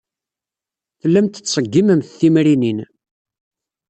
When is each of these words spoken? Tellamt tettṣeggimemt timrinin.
Tellamt 1.01 1.33
tettṣeggimemt 1.35 2.07
timrinin. 2.19 2.79